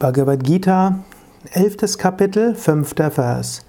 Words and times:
Bhagavad 0.00 0.42
Gita, 0.42 1.04
11. 1.54 1.96
Kapitel, 1.96 2.54
5. 2.56 3.14
Vers. 3.14 3.60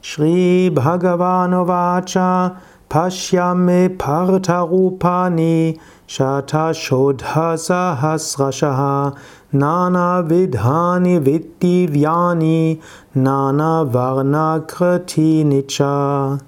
Shri 0.00 0.70
Bhagavanovacha 0.72 2.56
Pashyame 2.88 3.94
Partarupani 3.94 5.78
Shata 6.08 6.72
Shodha 6.72 7.54
Nana 9.52 10.22
Vidhani 10.26 11.20
Viddivyani 11.20 12.80
Nana 13.14 13.84
Varna 13.84 14.64
Kriti 14.66 15.44
Nicha. 15.44 16.40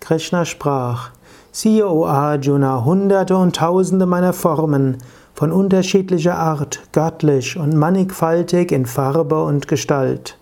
Krishna 0.00 0.46
sprach, 0.46 1.10
siehe, 1.52 1.84
O 1.84 2.06
Arjuna, 2.06 2.82
hunderte 2.82 3.36
und 3.36 3.54
tausende 3.54 4.06
meiner 4.06 4.32
Formen, 4.32 4.96
von 5.40 5.52
unterschiedlicher 5.52 6.36
Art, 6.36 6.80
göttlich 6.92 7.56
und 7.56 7.74
mannigfaltig 7.74 8.72
in 8.72 8.84
Farbe 8.84 9.42
und 9.42 9.68
Gestalt. 9.68 10.36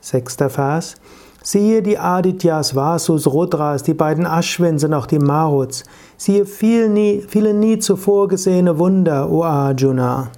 Sechster 0.00 0.50
Vers. 0.50 0.96
Siehe 1.44 1.82
die 1.82 1.98
Adityas, 1.98 2.74
Vasus, 2.74 3.28
Rudras, 3.28 3.84
die 3.84 3.94
beiden 3.94 4.26
Ashwins 4.26 4.82
und 4.82 4.92
auch 4.92 5.06
die 5.06 5.20
Maruts. 5.20 5.84
Siehe 6.16 6.46
viel 6.46 6.88
nie, 6.88 7.24
viele 7.28 7.54
nie 7.54 7.78
zuvor 7.78 8.26
gesehene 8.26 8.76
Wunder, 8.76 9.30
O 9.30 9.44
Arjuna. 9.44 10.32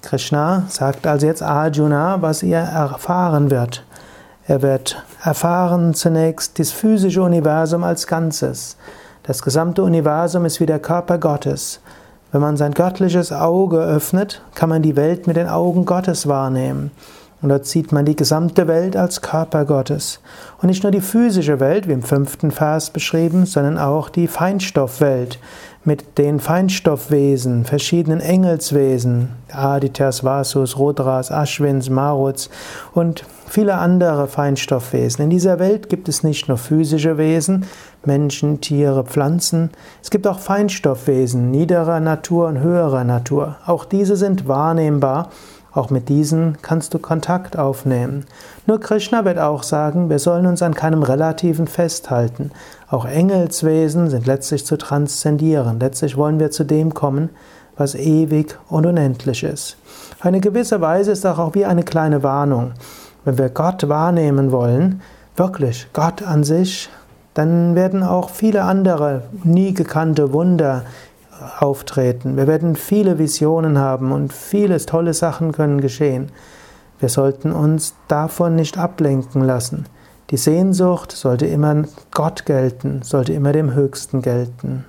Krishna 0.00 0.64
sagt 0.70 1.06
also 1.06 1.26
jetzt 1.26 1.42
Arjuna, 1.42 2.22
was 2.22 2.42
er 2.42 2.62
erfahren 2.62 3.50
wird. 3.50 3.84
Er 4.46 4.62
wird 4.62 5.04
erfahren 5.22 5.92
zunächst 5.92 6.58
das 6.58 6.70
physische 6.70 7.22
Universum 7.22 7.84
als 7.84 8.06
Ganzes. 8.06 8.78
Das 9.24 9.42
gesamte 9.42 9.84
Universum 9.84 10.44
ist 10.46 10.58
wie 10.58 10.66
der 10.66 10.80
Körper 10.80 11.16
Gottes. 11.18 11.80
Wenn 12.32 12.40
man 12.40 12.56
sein 12.56 12.72
göttliches 12.72 13.30
Auge 13.30 13.78
öffnet, 13.78 14.42
kann 14.56 14.68
man 14.68 14.82
die 14.82 14.96
Welt 14.96 15.28
mit 15.28 15.36
den 15.36 15.46
Augen 15.46 15.84
Gottes 15.84 16.26
wahrnehmen. 16.26 16.90
Und 17.42 17.48
dort 17.48 17.66
sieht 17.66 17.90
man 17.90 18.04
die 18.04 18.16
gesamte 18.16 18.68
Welt 18.68 18.96
als 18.96 19.20
Körper 19.20 19.64
Gottes. 19.64 20.20
Und 20.60 20.68
nicht 20.68 20.84
nur 20.84 20.92
die 20.92 21.00
physische 21.00 21.58
Welt, 21.58 21.88
wie 21.88 21.92
im 21.92 22.02
fünften 22.02 22.52
Vers 22.52 22.90
beschrieben, 22.90 23.46
sondern 23.46 23.78
auch 23.78 24.08
die 24.08 24.28
Feinstoffwelt 24.28 25.40
mit 25.84 26.16
den 26.18 26.38
Feinstoffwesen, 26.38 27.64
verschiedenen 27.64 28.20
Engelswesen, 28.20 29.30
Adityas, 29.50 30.22
Vasus, 30.22 30.78
Rudras, 30.78 31.30
Ashwins, 31.30 31.90
Maruts 31.90 32.50
und 32.94 33.24
viele 33.48 33.74
andere 33.74 34.28
Feinstoffwesen. 34.28 35.24
In 35.24 35.30
dieser 35.30 35.58
Welt 35.58 35.88
gibt 35.88 36.08
es 36.08 36.22
nicht 36.22 36.46
nur 36.46 36.58
physische 36.58 37.18
Wesen, 37.18 37.66
Menschen, 38.04 38.60
Tiere, 38.60 39.04
Pflanzen, 39.04 39.70
es 40.00 40.10
gibt 40.10 40.28
auch 40.28 40.38
Feinstoffwesen, 40.38 41.50
niederer 41.50 41.98
Natur 41.98 42.46
und 42.46 42.60
höherer 42.60 43.02
Natur. 43.02 43.56
Auch 43.66 43.84
diese 43.84 44.14
sind 44.14 44.46
wahrnehmbar 44.46 45.30
auch 45.74 45.90
mit 45.90 46.08
diesen 46.08 46.58
kannst 46.60 46.92
du 46.94 46.98
Kontakt 46.98 47.58
aufnehmen. 47.58 48.26
Nur 48.66 48.78
Krishna 48.78 49.24
wird 49.24 49.38
auch 49.38 49.62
sagen, 49.62 50.10
wir 50.10 50.18
sollen 50.18 50.46
uns 50.46 50.62
an 50.62 50.74
keinem 50.74 51.02
Relativen 51.02 51.66
festhalten. 51.66 52.50
Auch 52.90 53.06
Engelswesen 53.06 54.10
sind 54.10 54.26
letztlich 54.26 54.66
zu 54.66 54.76
transzendieren. 54.76 55.80
Letztlich 55.80 56.16
wollen 56.16 56.38
wir 56.38 56.50
zu 56.50 56.64
dem 56.64 56.92
kommen, 56.92 57.30
was 57.76 57.94
ewig 57.94 58.58
und 58.68 58.84
unendlich 58.84 59.44
ist. 59.44 59.76
Eine 60.20 60.40
gewisse 60.40 60.80
Weise 60.80 61.12
ist 61.12 61.24
auch 61.24 61.54
wie 61.54 61.64
eine 61.64 61.82
kleine 61.84 62.22
Warnung. 62.22 62.72
Wenn 63.24 63.38
wir 63.38 63.48
Gott 63.48 63.88
wahrnehmen 63.88 64.52
wollen, 64.52 65.00
wirklich 65.36 65.88
Gott 65.92 66.22
an 66.22 66.44
sich, 66.44 66.90
dann 67.34 67.74
werden 67.74 68.02
auch 68.02 68.30
viele 68.30 68.62
andere 68.64 69.22
nie 69.42 69.72
gekannte 69.72 70.32
Wunder 70.32 70.82
auftreten. 71.58 72.36
Wir 72.36 72.46
werden 72.46 72.76
viele 72.76 73.18
Visionen 73.18 73.78
haben 73.78 74.12
und 74.12 74.32
viele 74.32 74.78
tolle 74.84 75.14
Sachen 75.14 75.52
können 75.52 75.80
geschehen. 75.80 76.30
Wir 76.98 77.08
sollten 77.08 77.52
uns 77.52 77.94
davon 78.08 78.54
nicht 78.54 78.78
ablenken 78.78 79.42
lassen. 79.42 79.86
Die 80.30 80.36
Sehnsucht 80.36 81.12
sollte 81.12 81.46
immer 81.46 81.84
Gott 82.10 82.46
gelten, 82.46 83.02
sollte 83.02 83.32
immer 83.32 83.52
dem 83.52 83.74
Höchsten 83.74 84.22
gelten. 84.22 84.84